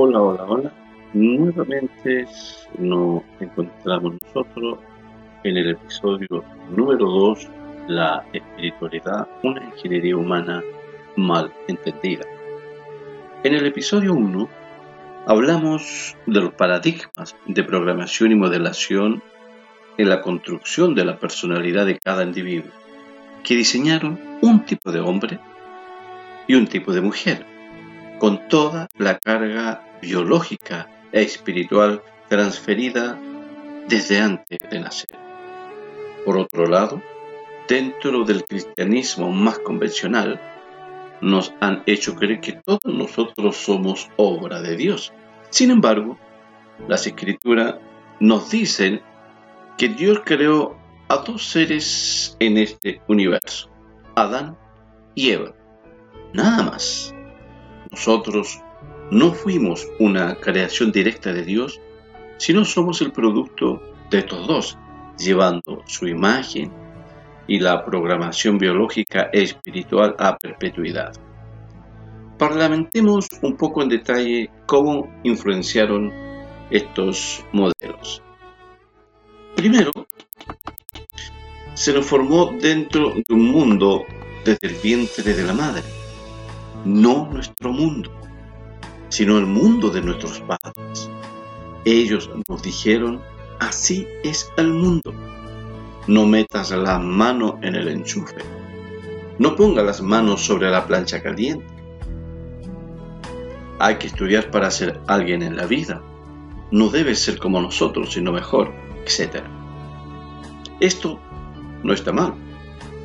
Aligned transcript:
Hola, 0.00 0.22
hola, 0.22 0.44
hola. 0.44 0.72
Nuevamente 1.12 2.24
nos 2.78 3.20
encontramos 3.40 4.14
nosotros 4.22 4.78
en 5.42 5.56
el 5.56 5.70
episodio 5.70 6.44
número 6.70 7.04
2, 7.04 7.48
la 7.88 8.24
espiritualidad, 8.32 9.26
una 9.42 9.60
ingeniería 9.64 10.16
humana 10.16 10.62
mal 11.16 11.52
entendida. 11.66 12.24
En 13.42 13.54
el 13.54 13.66
episodio 13.66 14.14
1 14.14 14.48
hablamos 15.26 16.16
de 16.26 16.42
los 16.42 16.54
paradigmas 16.54 17.34
de 17.46 17.64
programación 17.64 18.30
y 18.30 18.36
modelación 18.36 19.20
en 19.96 20.08
la 20.08 20.20
construcción 20.20 20.94
de 20.94 21.06
la 21.06 21.18
personalidad 21.18 21.86
de 21.86 21.98
cada 21.98 22.22
individuo, 22.22 22.70
que 23.42 23.56
diseñaron 23.56 24.20
un 24.42 24.64
tipo 24.64 24.92
de 24.92 25.00
hombre 25.00 25.40
y 26.46 26.54
un 26.54 26.68
tipo 26.68 26.92
de 26.92 27.00
mujer, 27.00 27.57
con 28.18 28.48
toda 28.48 28.88
la 28.96 29.18
carga 29.18 29.98
biológica 30.02 30.88
e 31.12 31.22
espiritual 31.22 32.02
transferida 32.28 33.18
desde 33.88 34.20
antes 34.20 34.58
de 34.70 34.80
nacer. 34.80 35.18
Por 36.24 36.36
otro 36.36 36.66
lado, 36.66 37.02
dentro 37.68 38.24
del 38.24 38.44
cristianismo 38.44 39.30
más 39.30 39.58
convencional, 39.60 40.40
nos 41.20 41.52
han 41.60 41.82
hecho 41.86 42.14
creer 42.14 42.40
que 42.40 42.52
todos 42.52 42.80
nosotros 42.84 43.56
somos 43.56 44.08
obra 44.16 44.60
de 44.60 44.76
Dios. 44.76 45.12
Sin 45.50 45.70
embargo, 45.70 46.18
las 46.86 47.06
escrituras 47.06 47.76
nos 48.20 48.50
dicen 48.50 49.00
que 49.76 49.88
Dios 49.88 50.20
creó 50.24 50.76
a 51.08 51.16
dos 51.18 51.48
seres 51.48 52.36
en 52.40 52.58
este 52.58 53.00
universo, 53.08 53.70
Adán 54.14 54.56
y 55.14 55.30
Eva. 55.30 55.54
Nada 56.34 56.62
más. 56.62 57.14
Nosotros 57.90 58.60
no 59.10 59.32
fuimos 59.32 59.86
una 59.98 60.36
creación 60.36 60.92
directa 60.92 61.32
de 61.32 61.44
Dios, 61.44 61.80
sino 62.36 62.64
somos 62.64 63.00
el 63.00 63.12
producto 63.12 63.82
de 64.10 64.18
estos 64.18 64.46
dos, 64.46 64.78
llevando 65.18 65.82
su 65.86 66.06
imagen 66.06 66.72
y 67.46 67.58
la 67.58 67.84
programación 67.84 68.58
biológica 68.58 69.30
e 69.32 69.42
espiritual 69.42 70.14
a 70.18 70.36
perpetuidad. 70.36 71.12
Parlamentemos 72.38 73.26
un 73.42 73.56
poco 73.56 73.82
en 73.82 73.88
detalle 73.88 74.50
cómo 74.66 75.10
influenciaron 75.24 76.12
estos 76.70 77.44
modelos. 77.52 78.22
Primero, 79.56 79.90
se 81.74 81.92
nos 81.92 82.06
formó 82.06 82.52
dentro 82.60 83.14
de 83.14 83.34
un 83.34 83.50
mundo 83.50 84.04
desde 84.44 84.68
el 84.68 84.74
vientre 84.74 85.34
de 85.34 85.42
la 85.42 85.52
madre, 85.52 85.82
no 86.84 87.28
nuestro 87.30 87.72
mundo, 87.72 88.10
sino 89.08 89.38
el 89.38 89.46
mundo 89.46 89.90
de 89.90 90.02
nuestros 90.02 90.40
padres. 90.40 91.10
Ellos 91.84 92.30
nos 92.48 92.62
dijeron, 92.62 93.20
así 93.60 94.06
es 94.24 94.50
el 94.56 94.72
mundo 94.72 95.12
no 96.08 96.24
metas 96.24 96.70
la 96.70 96.98
mano 96.98 97.58
en 97.60 97.74
el 97.74 97.86
enchufe. 97.86 98.40
No 99.38 99.54
ponga 99.54 99.82
las 99.82 100.00
manos 100.00 100.40
sobre 100.40 100.70
la 100.70 100.86
plancha 100.86 101.22
caliente. 101.22 101.66
Hay 103.78 103.96
que 103.96 104.06
estudiar 104.06 104.50
para 104.50 104.70
ser 104.70 104.98
alguien 105.06 105.42
en 105.42 105.54
la 105.54 105.66
vida. 105.66 106.02
No 106.70 106.88
debe 106.88 107.14
ser 107.14 107.38
como 107.38 107.60
nosotros, 107.60 108.14
sino 108.14 108.32
mejor, 108.32 108.72
etc. 109.04 109.42
Esto 110.80 111.20
no 111.82 111.92
está 111.92 112.10
mal, 112.10 112.32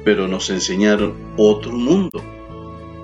pero 0.06 0.30
nos 0.30 0.50
enseñaron 0.50 1.14
otro 1.38 1.74
mundo, 1.74 2.24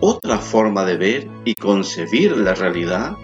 otra 0.02 0.38
forma 0.38 0.86
de 0.86 0.98
ver 0.98 1.28
y 1.46 1.56
concebir 1.56 2.38
la 2.38 2.56
realidad 2.56 3.18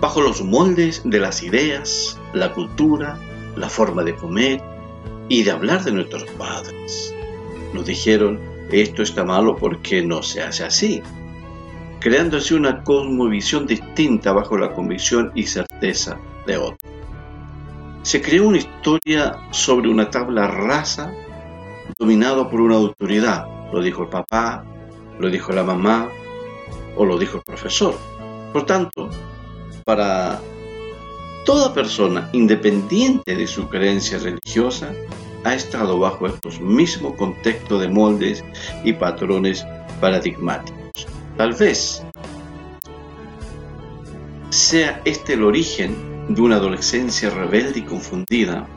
bajo 0.00 0.20
los 0.20 0.42
moldes 0.42 1.02
de 1.04 1.18
las 1.18 1.42
ideas, 1.42 2.18
la 2.34 2.52
cultura, 2.52 3.18
la 3.56 3.68
forma 3.68 4.02
de 4.02 4.16
comer, 4.16 4.62
y 5.28 5.44
de 5.44 5.50
hablar 5.50 5.82
de 5.84 5.92
nuestros 5.92 6.24
padres. 6.32 7.14
Nos 7.72 7.86
dijeron, 7.86 8.38
esto 8.70 9.02
está 9.02 9.24
malo 9.24 9.56
porque 9.56 10.02
no 10.02 10.22
se 10.22 10.42
hace 10.42 10.64
así, 10.64 11.02
creando 12.00 12.36
así 12.36 12.54
una 12.54 12.82
cosmovisión 12.82 13.66
distinta 13.66 14.32
bajo 14.32 14.58
la 14.58 14.74
convicción 14.74 15.32
y 15.34 15.44
certeza 15.44 16.18
de 16.46 16.56
otro. 16.56 16.88
Se 18.02 18.20
creó 18.20 18.48
una 18.48 18.58
historia 18.58 19.38
sobre 19.52 19.88
una 19.88 20.10
tabla 20.10 20.48
rasa 20.48 21.12
dominado 21.98 22.50
por 22.50 22.60
una 22.60 22.74
autoridad, 22.74 23.46
lo 23.72 23.80
dijo 23.80 24.02
el 24.02 24.08
papá, 24.08 24.64
lo 25.22 25.30
dijo 25.30 25.52
la 25.52 25.64
mamá 25.64 26.10
o 26.96 27.06
lo 27.06 27.18
dijo 27.18 27.38
el 27.38 27.42
profesor. 27.42 27.96
Por 28.52 28.66
tanto, 28.66 29.08
para 29.84 30.38
Toda 31.44 31.74
persona, 31.74 32.28
independiente 32.32 33.34
de 33.34 33.48
su 33.48 33.68
creencia 33.68 34.18
religiosa, 34.18 34.92
ha 35.42 35.54
estado 35.54 35.98
bajo 35.98 36.28
estos 36.28 36.60
mismos 36.60 37.16
contextos 37.16 37.80
de 37.80 37.88
moldes 37.88 38.44
y 38.84 38.92
patrones 38.92 39.66
paradigmáticos. 40.00 41.08
Tal 41.36 41.52
vez 41.54 42.04
sea 44.50 45.02
este 45.04 45.32
el 45.32 45.42
origen 45.42 45.96
de 46.28 46.40
una 46.40 46.56
adolescencia 46.56 47.28
rebelde 47.30 47.80
y 47.80 47.82
confundida, 47.82 48.68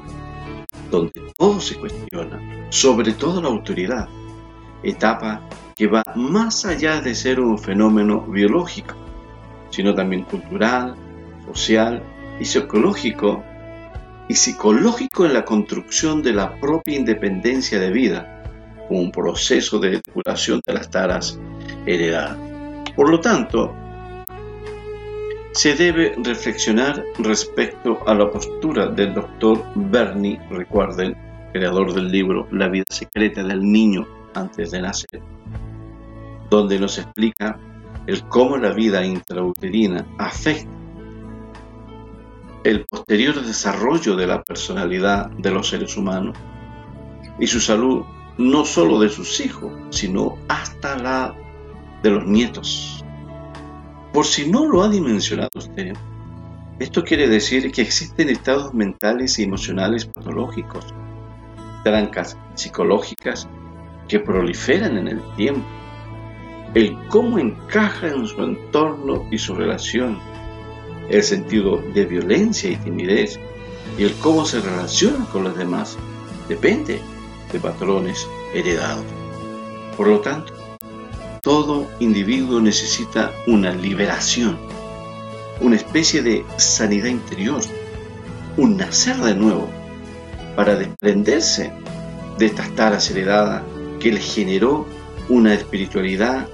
donde 0.89 1.22
todo 1.38 1.61
se 1.61 1.75
cuestiona, 1.75 2.67
sobre 2.72 3.13
todo 3.13 3.44
la 3.44 3.50
autoridad, 3.50 4.09
etapa 4.81 5.47
que 5.75 5.87
va 5.87 6.03
más 6.15 6.65
allá 6.65 7.01
de 7.01 7.13
ser 7.13 7.41
un 7.41 7.59
fenómeno 7.59 8.21
biológico, 8.21 8.95
sino 9.69 9.93
también 9.93 10.23
cultural, 10.23 10.95
social 11.47 12.01
y 12.39 12.45
psicológico 12.45 13.43
y 14.29 14.35
psicológico 14.35 15.25
en 15.25 15.33
la 15.33 15.43
construcción 15.43 16.23
de 16.23 16.31
la 16.31 16.59
propia 16.61 16.95
independencia 16.95 17.77
de 17.77 17.91
vida, 17.91 18.43
un 18.89 19.11
proceso 19.11 19.77
de 19.79 19.91
depuración 19.91 20.61
de 20.65 20.73
las 20.73 20.89
taras 20.89 21.37
heredadas. 21.85 22.37
Por 22.95 23.09
lo 23.09 23.19
tanto, 23.19 23.75
se 25.51 25.75
debe 25.75 26.15
reflexionar 26.23 27.03
respecto 27.19 27.99
a 28.07 28.13
la 28.13 28.31
postura 28.31 28.87
del 28.87 29.13
doctor 29.13 29.63
Bernie, 29.75 30.39
recuerden, 30.49 31.17
creador 31.51 31.93
del 31.93 32.09
libro 32.09 32.47
La 32.51 32.69
vida 32.69 32.85
secreta 32.89 33.43
del 33.43 33.61
niño 33.61 34.07
antes 34.33 34.71
de 34.71 34.81
nacer, 34.81 35.21
donde 36.50 36.79
nos 36.79 36.97
explica 36.97 37.59
el 38.07 38.23
cómo 38.28 38.57
la 38.57 38.72
vida 38.72 39.06
intrauterina 39.06 40.06
afecta 40.17 40.69
el 42.66 42.83
posterior 42.85 43.39
desarrollo 43.44 44.16
de 44.16 44.25
la 44.25 44.41
personalidad 44.41 45.29
de 45.29 45.51
los 45.51 45.69
seres 45.69 45.95
humanos 45.97 46.35
y 47.39 47.45
su 47.45 47.59
salud 47.59 48.03
no 48.39 48.66
solo 48.66 49.00
de 49.00 49.09
sus 49.09 49.39
hijos, 49.39 49.72
sino 49.91 50.38
hasta 50.47 50.97
la 50.97 51.35
de 52.01 52.09
los 52.09 52.25
nietos. 52.25 53.03
Por 54.11 54.25
si 54.25 54.50
no 54.50 54.67
lo 54.67 54.81
ha 54.81 54.89
dimensionado 54.89 55.51
usted, 55.55 55.94
esto 56.79 57.03
quiere 57.03 57.28
decir 57.28 57.72
que 57.72 57.84
existen 57.84 58.29
estados 58.29 58.73
mentales 58.73 59.37
y 59.37 59.43
emocionales 59.43 60.08
patológicos, 60.08 60.85
trancas 61.84 62.35
psicológicas 62.55 63.47
que 64.08 64.19
proliferan 64.19 64.97
en 64.97 65.08
el 65.08 65.22
tiempo, 65.35 65.67
el 66.75 66.97
cómo 67.07 67.39
encaja 67.39 68.09
en 68.09 68.27
su 68.27 68.43
entorno 68.43 69.25
y 69.31 69.37
su 69.37 69.55
relación, 69.55 70.19
el 71.09 71.23
sentido 71.23 71.81
de 71.93 72.05
violencia 72.05 72.69
y 72.69 72.75
timidez 72.75 73.39
y 73.97 74.03
el 74.03 74.13
cómo 74.16 74.45
se 74.45 74.59
relaciona 74.59 75.25
con 75.31 75.45
los 75.45 75.57
demás 75.57 75.97
depende 76.49 76.99
de 77.53 77.59
patrones 77.61 78.27
heredados. 78.53 79.05
Por 79.95 80.09
lo 80.09 80.19
tanto, 80.19 80.53
todo 81.41 81.87
individuo 81.99 82.59
necesita 82.59 83.31
una 83.47 83.71
liberación, 83.71 84.57
una 85.61 85.78
especie 85.78 86.21
de 86.23 86.43
sanidad 86.57 87.07
interior, 87.07 87.61
un 88.57 88.75
nacer 88.75 89.16
de 89.17 89.33
nuevo, 89.33 89.69
para 90.57 90.75
desprenderse 90.75 91.71
de 92.37 92.45
estas 92.47 92.75
taras 92.75 93.09
heredadas 93.11 93.63
que 94.01 94.11
le 94.11 94.19
generó 94.19 94.85
una 95.29 95.53
espiritualidad 95.53 96.49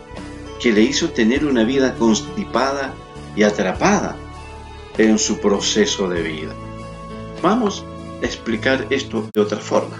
que 0.61 0.71
le 0.71 0.81
hizo 0.81 1.09
tener 1.09 1.45
una 1.45 1.63
vida 1.63 1.95
constipada 1.95 2.93
y 3.35 3.43
atrapada 3.43 4.15
en 4.97 5.17
su 5.17 5.39
proceso 5.39 6.07
de 6.07 6.21
vida. 6.21 6.53
Vamos 7.41 7.83
a 8.21 8.25
explicar 8.25 8.85
esto 8.91 9.27
de 9.33 9.41
otra 9.41 9.57
forma. 9.57 9.97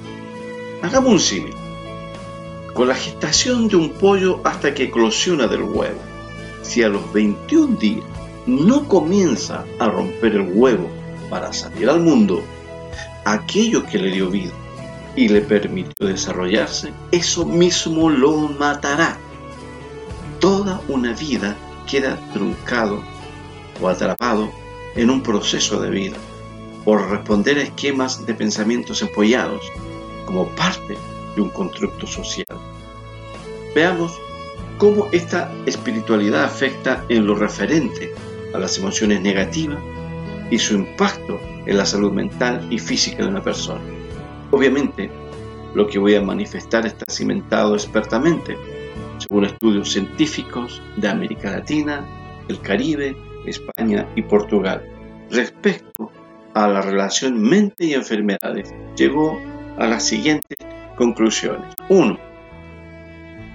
Hagamos 0.84 1.14
un 1.14 1.20
símil. 1.20 1.56
Con 2.74 2.88
la 2.88 2.96
gestación 2.96 3.68
de 3.68 3.76
un 3.76 3.90
pollo 3.90 4.40
hasta 4.44 4.74
que 4.74 4.84
eclosiona 4.84 5.48
del 5.48 5.64
huevo, 5.64 6.00
si 6.62 6.84
a 6.84 6.90
los 6.90 7.12
21 7.12 7.78
días 7.78 8.06
no 8.46 8.88
comienza 8.88 9.66
a 9.80 9.88
romper 9.88 10.36
el 10.36 10.52
huevo 10.54 10.90
para 11.30 11.52
salir 11.54 11.90
al 11.90 12.00
mundo, 12.00 12.44
aquello 13.26 13.86
que 13.86 13.98
le 13.98 14.12
dio 14.12 14.30
vida 14.30 14.54
y 15.16 15.28
le 15.28 15.42
permitió 15.42 16.08
desarrollarse, 16.08 16.94
eso 17.12 17.46
mismo 17.46 18.10
lo 18.10 18.34
matará. 18.38 19.18
Toda 20.42 20.82
una 20.88 21.14
vida 21.14 21.56
queda 21.88 22.18
truncado 22.34 23.04
o 23.80 23.88
atrapado 23.88 24.52
en 24.96 25.12
un 25.12 25.22
proceso 25.22 25.80
de 25.80 25.92
vida 25.92 26.18
por 26.84 27.12
responder 27.12 27.60
a 27.60 27.62
esquemas 27.62 28.26
de 28.26 28.34
pensamientos 28.34 29.04
empollados 29.04 29.62
como 30.26 30.48
parte 30.56 30.98
de 31.36 31.42
un 31.44 31.50
constructo 31.50 32.08
social. 32.08 32.58
Veamos 33.76 34.20
cómo 34.80 35.10
esta 35.12 35.54
espiritualidad 35.68 36.44
afecta 36.44 37.06
en 37.08 37.28
lo 37.28 37.36
referente 37.36 38.12
a 38.56 38.58
las 38.58 38.80
emociones 38.80 39.22
negativas 39.22 39.78
y 40.50 40.58
su 40.58 40.74
impacto 40.74 41.40
en 41.68 41.78
la 41.78 41.86
salud 41.86 42.12
mental 42.12 42.66
y 42.72 42.80
física 42.80 43.24
de 43.24 43.30
una 43.30 43.44
persona. 43.44 43.82
Obviamente, 44.50 45.12
lo 45.76 45.86
que 45.86 46.00
voy 46.00 46.16
a 46.16 46.22
manifestar 46.24 46.88
está 46.88 47.06
cimentado 47.10 47.76
expertamente, 47.76 48.58
según 49.32 49.46
estudios 49.46 49.94
científicos 49.94 50.82
de 50.98 51.08
América 51.08 51.52
Latina, 51.52 52.06
el 52.50 52.60
Caribe, 52.60 53.16
España 53.46 54.06
y 54.14 54.24
Portugal, 54.24 54.84
respecto 55.30 56.12
a 56.54 56.68
la 56.68 56.82
relación 56.82 57.42
mente 57.42 57.86
y 57.86 57.94
enfermedades. 57.94 58.74
Llegó 58.98 59.40
a 59.78 59.88
las 59.88 60.04
siguientes 60.04 60.58
conclusiones. 60.98 61.74
1. 61.88 62.20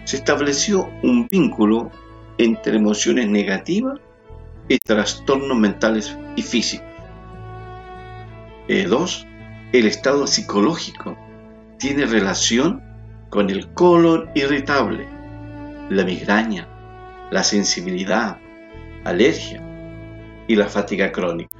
Se 0.04 0.16
estableció 0.16 0.88
un 1.02 1.28
vínculo 1.28 1.90
entre 2.38 2.78
emociones 2.78 3.28
negativas 3.28 4.00
y 4.70 4.78
trastornos 4.78 5.58
mentales 5.58 6.16
y 6.36 6.42
físicos. 6.42 6.88
2. 8.66 9.26
Eh, 9.26 9.78
el 9.78 9.86
estado 9.86 10.26
psicológico 10.26 11.18
tiene 11.78 12.06
relación 12.06 12.82
con 13.28 13.50
el 13.50 13.68
colon 13.74 14.30
irritable, 14.34 15.15
la 15.90 16.04
migraña, 16.04 16.68
la 17.30 17.42
sensibilidad, 17.42 18.38
alergia 19.04 19.62
y 20.48 20.56
la 20.56 20.66
fatiga 20.66 21.12
crónica. 21.12 21.56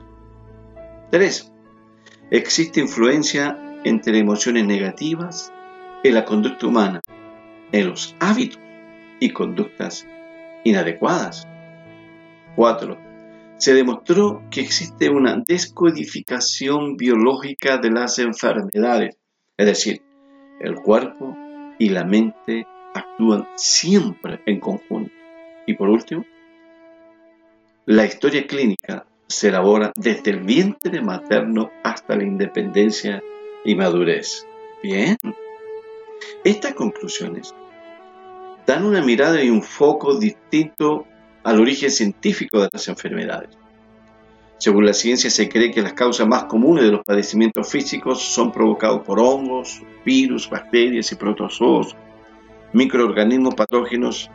3. 1.11 1.53
Existe 2.31 2.81
influencia 2.81 3.59
entre 3.85 4.19
emociones 4.19 4.67
negativas 4.67 5.53
en 6.03 6.15
la 6.15 6.25
conducta 6.25 6.67
humana, 6.67 7.01
en 7.73 7.89
los 7.89 8.17
hábitos 8.19 8.61
y 9.21 9.31
conductas 9.31 10.07
inadecuadas. 10.65 11.47
4. 12.57 12.99
Se 13.59 13.75
demostró 13.75 14.43
que 14.51 14.61
existe 14.61 15.09
una 15.09 15.43
descodificación 15.47 16.97
biológica 16.97 17.79
de 17.79 17.91
las 17.91 18.19
enfermedades, 18.19 19.17
es 19.57 19.67
decir, 19.67 20.03
el 20.61 20.75
cuerpo 20.75 21.37
y 21.79 21.91
la 21.91 22.05
mente 22.05 22.67
actúan 22.97 23.49
siempre 23.57 24.41
en 24.47 24.61
conjunto. 24.61 25.13
Y 25.67 25.75
por 25.75 25.89
último, 25.89 26.25
la 27.87 28.05
historia 28.05 28.47
clínica 28.47 29.07
se 29.27 29.49
elabora 29.49 29.93
desde 29.97 30.31
el 30.31 30.41
vientre 30.41 31.01
materno 31.03 31.71
hasta 31.83 32.17
la 32.17 32.25
independencia 32.25 33.23
y 33.65 33.75
madurez. 33.75 34.47
Bien. 34.83 35.17
Estas 36.45 36.75
conclusiones 36.75 37.55
dan 38.67 38.85
una 38.85 39.03
mirada 39.03 39.43
y 39.43 39.51
un 39.51 39.63
foco 39.63 40.19
distinto 40.19 41.07
al 41.45 41.61
origen 41.61 41.91
científico 41.91 42.61
de 42.61 42.69
las 42.73 42.89
enfermedades. 42.89 43.57
Según 44.59 44.87
la 44.87 44.95
ciencia 44.95 45.31
se 45.31 45.49
cree 45.49 45.71
que 45.71 45.83
las 45.83 45.93
causas 45.93 46.27
más 46.27 46.45
comunes 46.45 46.85
de 46.85 46.91
los 46.91 47.05
padecimientos 47.05 47.71
físicos 47.71 48.23
son 48.23 48.51
provocados 48.51 49.03
por 49.03 49.21
hongos, 49.21 49.83
virus, 50.05 50.49
bacterias 50.49 51.13
y 51.13 51.15
protozoos, 51.15 51.95
microorganismos 52.77 53.55
patógenos 53.55 54.31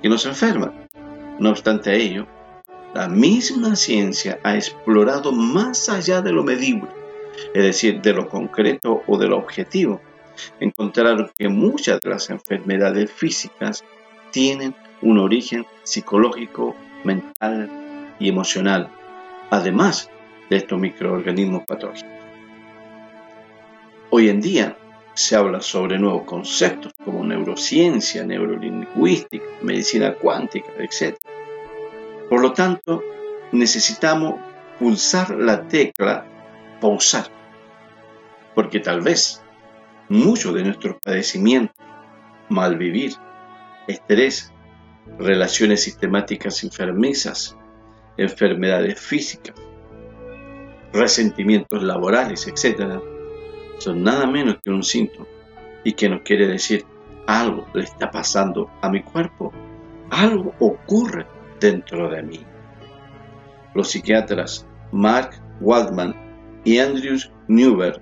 que 0.00 0.08
nos 0.08 0.24
enferman. 0.24 0.88
No 1.40 1.50
obstante 1.50 1.96
ello, 1.96 2.28
la 2.94 3.08
misma 3.08 3.74
ciencia 3.74 4.38
ha 4.44 4.54
explorado 4.54 5.32
más 5.32 5.88
allá 5.88 6.22
de 6.22 6.30
lo 6.30 6.44
medible, 6.44 6.88
es 7.52 7.64
decir, 7.64 8.00
de 8.00 8.12
lo 8.12 8.28
concreto 8.28 9.02
o 9.08 9.18
de 9.18 9.26
lo 9.26 9.38
objetivo. 9.38 10.00
Encontraron 10.60 11.32
que 11.36 11.48
muchas 11.48 12.00
de 12.00 12.10
las 12.10 12.30
enfermedades 12.30 13.10
físicas 13.10 13.82
tienen 14.30 14.72
un 15.02 15.18
origen 15.18 15.66
psicológico, 15.82 16.76
mental 17.02 17.68
y 18.20 18.28
emocional 18.28 18.88
además 19.50 20.08
de 20.48 20.58
estos 20.58 20.78
microorganismos 20.78 21.64
patógenos. 21.66 22.14
Hoy 24.10 24.28
en 24.28 24.40
día 24.40 24.76
se 25.20 25.36
habla 25.36 25.60
sobre 25.60 25.98
nuevos 25.98 26.24
conceptos 26.24 26.94
como 27.04 27.22
neurociencia, 27.22 28.24
neurolingüística, 28.24 29.44
medicina 29.60 30.14
cuántica, 30.14 30.72
etc. 30.78 31.18
Por 32.30 32.40
lo 32.40 32.54
tanto, 32.54 33.02
necesitamos 33.52 34.40
pulsar 34.78 35.30
la 35.32 35.68
tecla 35.68 36.24
pausar, 36.80 37.26
porque 38.54 38.80
tal 38.80 39.02
vez 39.02 39.42
muchos 40.08 40.54
de 40.54 40.64
nuestros 40.64 40.96
padecimientos, 41.04 41.76
malvivir, 42.48 43.12
estrés, 43.88 44.50
relaciones 45.18 45.82
sistemáticas 45.82 46.64
enfermizas, 46.64 47.58
enfermedades 48.16 48.98
físicas, 48.98 49.54
resentimientos 50.94 51.82
laborales, 51.82 52.46
etc., 52.46 53.19
son 53.80 54.02
nada 54.02 54.26
menos 54.26 54.58
que 54.62 54.70
un 54.70 54.82
síntoma 54.82 55.26
y 55.84 55.92
que 55.92 56.08
nos 56.08 56.22
quiere 56.22 56.46
decir 56.46 56.84
algo 57.26 57.66
le 57.74 57.84
está 57.84 58.10
pasando 58.10 58.70
a 58.82 58.90
mi 58.90 59.02
cuerpo, 59.02 59.52
algo 60.10 60.54
ocurre 60.60 61.26
dentro 61.58 62.08
de 62.10 62.22
mí. 62.22 62.40
Los 63.74 63.90
psiquiatras 63.90 64.66
Mark 64.92 65.30
Waldman 65.60 66.14
y 66.64 66.78
Andrews 66.78 67.30
Newberg 67.48 68.00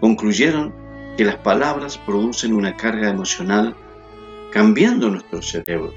concluyeron 0.00 0.74
que 1.16 1.24
las 1.24 1.36
palabras 1.36 1.98
producen 1.98 2.52
una 2.52 2.76
carga 2.76 3.08
emocional 3.08 3.74
cambiando 4.52 5.10
nuestro 5.10 5.42
cerebro 5.42 5.92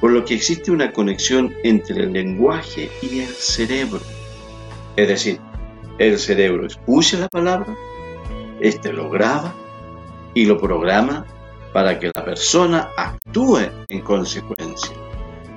por 0.00 0.12
lo 0.12 0.24
que 0.24 0.34
existe 0.34 0.70
una 0.70 0.92
conexión 0.92 1.54
entre 1.62 2.04
el 2.04 2.12
lenguaje 2.12 2.90
y 3.02 3.20
el 3.20 3.28
cerebro. 3.28 4.00
Es 4.96 5.08
decir, 5.08 5.38
el 5.98 6.18
cerebro 6.18 6.66
escucha 6.66 7.18
la 7.18 7.28
palabra, 7.28 7.76
éste 8.60 8.92
lo 8.92 9.10
graba 9.10 9.54
y 10.34 10.44
lo 10.44 10.58
programa 10.58 11.26
para 11.72 11.98
que 11.98 12.10
la 12.14 12.24
persona 12.24 12.90
actúe 12.96 13.60
en 13.88 14.00
consecuencia. 14.00 14.96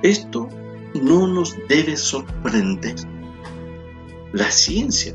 Esto 0.02 0.48
no 0.94 1.26
nos 1.26 1.56
debe 1.68 1.96
sorprender. 1.96 2.96
La 4.32 4.50
ciencia 4.50 5.14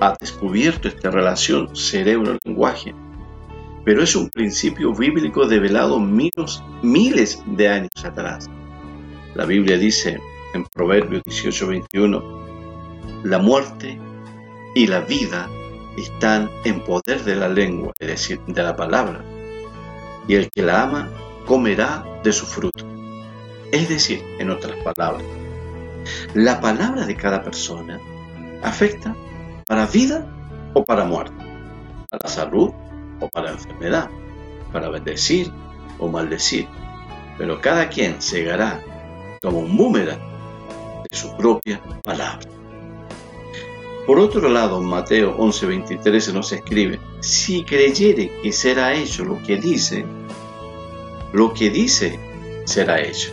ha 0.00 0.16
descubierto 0.18 0.88
esta 0.88 1.10
relación 1.10 1.74
cerebro-lenguaje 1.74 2.94
pero 3.84 4.02
es 4.02 4.14
un 4.14 4.28
principio 4.28 4.94
bíblico 4.94 5.46
develado 5.46 5.98
miles, 5.98 6.62
miles 6.82 7.42
de 7.46 7.68
años 7.68 8.04
atrás. 8.04 8.48
La 9.34 9.46
Biblia 9.46 9.78
dice 9.78 10.18
en 10.54 10.64
Proverbios 10.66 11.22
18:21, 11.24 13.24
la 13.24 13.38
muerte 13.38 13.98
y 14.74 14.86
la 14.86 15.00
vida 15.00 15.48
están 15.96 16.50
en 16.64 16.80
poder 16.80 17.24
de 17.24 17.36
la 17.36 17.48
lengua, 17.48 17.92
es 17.98 18.08
decir, 18.08 18.40
de 18.46 18.62
la 18.62 18.76
palabra, 18.76 19.24
y 20.28 20.34
el 20.34 20.50
que 20.50 20.62
la 20.62 20.82
ama 20.82 21.08
comerá 21.46 22.04
de 22.22 22.32
su 22.32 22.46
fruto. 22.46 22.84
Es 23.72 23.88
decir, 23.88 24.22
en 24.38 24.50
otras 24.50 24.76
palabras, 24.82 25.24
la 26.34 26.60
palabra 26.60 27.06
de 27.06 27.16
cada 27.16 27.42
persona 27.42 28.00
afecta 28.62 29.14
para 29.66 29.86
vida 29.86 30.26
o 30.74 30.84
para 30.84 31.04
muerte, 31.04 31.34
para 32.10 32.28
salud 32.28 32.70
o 33.20 33.28
para 33.28 33.50
enfermedad, 33.50 34.08
para 34.72 34.88
bendecir 34.88 35.52
o 35.98 36.08
maldecir, 36.08 36.66
pero 37.38 37.60
cada 37.60 37.88
quien 37.88 38.20
segará 38.20 38.80
como 39.42 39.60
un 39.60 39.76
boomerang 39.76 40.20
de 41.08 41.16
su 41.16 41.34
propia 41.36 41.80
palabra. 42.02 42.59
Por 44.06 44.18
otro 44.18 44.48
lado, 44.48 44.80
Mateo 44.82 45.36
11:23 45.38 46.20
se 46.20 46.32
nos 46.32 46.52
escribe, 46.52 46.98
si 47.20 47.64
creyere 47.64 48.30
que 48.42 48.52
será 48.52 48.94
hecho 48.94 49.24
lo 49.24 49.40
que 49.42 49.56
dice, 49.56 50.04
lo 51.32 51.52
que 51.52 51.70
dice 51.70 52.18
será 52.64 53.00
hecho. 53.00 53.30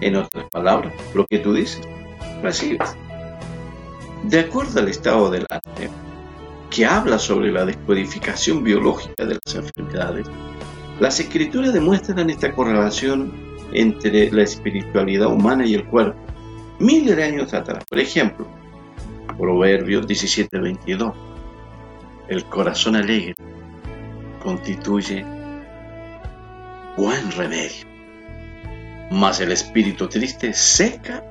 En 0.00 0.16
otras 0.16 0.48
palabras, 0.50 0.92
lo 1.14 1.24
que 1.26 1.38
tú 1.38 1.54
dices, 1.54 1.80
recibes. 2.42 2.96
De 4.24 4.40
acuerdo 4.40 4.80
al 4.80 4.88
estado 4.88 5.30
del 5.30 5.46
arte, 5.48 5.88
que 6.70 6.84
habla 6.84 7.18
sobre 7.18 7.52
la 7.52 7.64
descodificación 7.64 8.64
biológica 8.64 9.24
de 9.24 9.38
las 9.44 9.54
enfermedades, 9.54 10.26
las 11.00 11.20
escrituras 11.20 11.72
demuestran 11.72 12.30
esta 12.30 12.52
correlación 12.52 13.32
entre 13.72 14.30
la 14.30 14.42
espiritualidad 14.42 15.28
humana 15.28 15.66
y 15.66 15.74
el 15.74 15.84
cuerpo 15.86 16.18
miles 16.78 17.16
de 17.16 17.24
años 17.24 17.54
atrás. 17.54 17.84
Por 17.88 17.98
ejemplo, 17.98 18.46
Proverbios 19.38 20.06
17:22, 20.06 21.12
el 22.28 22.44
corazón 22.44 22.96
alegre 22.96 23.34
constituye 24.42 25.24
buen 26.96 27.32
remedio, 27.32 27.86
mas 29.10 29.40
el 29.40 29.52
espíritu 29.52 30.08
triste 30.08 30.52
seca 30.52 31.24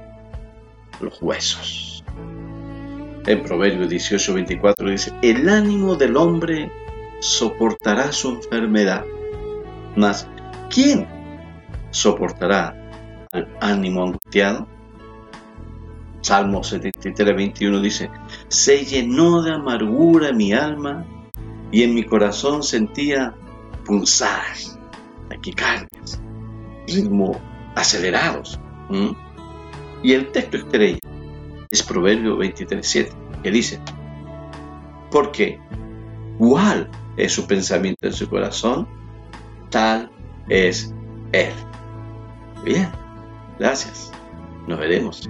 los 0.99 1.21
huesos. 1.21 2.03
En 3.25 3.41
Proverbios 3.43 3.89
18, 3.89 4.33
24 4.33 4.89
dice, 4.89 5.13
el 5.21 5.47
ánimo 5.47 5.95
del 5.95 6.17
hombre 6.17 6.69
soportará 7.21 8.11
su 8.11 8.31
enfermedad, 8.31 9.05
mas 9.95 10.27
¿quién 10.69 11.07
soportará 11.91 12.75
al 13.31 13.47
ánimo 13.61 14.03
angustiado? 14.03 14.67
Salmo 16.23 16.63
73, 16.63 17.35
21 17.35 17.81
dice, 17.81 18.09
se 18.47 18.85
llenó 18.85 19.41
de 19.41 19.51
amargura 19.51 20.31
mi 20.31 20.53
alma 20.53 21.05
y 21.69 21.83
en 21.83 21.93
mi 21.93 22.03
corazón 22.03 22.63
sentía 22.63 23.35
pulsadas, 23.85 24.79
taquicardias, 25.27 26.21
ritmo 26.87 27.39
acelerados. 27.75 28.57
Y 30.01 30.13
el 30.13 30.31
texto 30.31 30.57
estrella 30.57 30.99
es 31.69 31.83
Proverbio 31.83 32.37
23, 32.37 32.87
7, 32.87 33.11
que 33.43 33.51
dice, 33.51 33.81
porque 35.11 35.59
cuál 36.37 36.89
es 37.17 37.33
su 37.33 37.45
pensamiento 37.45 38.07
en 38.07 38.13
su 38.13 38.29
corazón, 38.29 38.87
tal 39.69 40.09
es 40.47 40.93
él. 41.33 41.51
Bien, 42.63 42.89
gracias. 43.59 44.09
Nos 44.67 44.79
veremos 44.79 45.29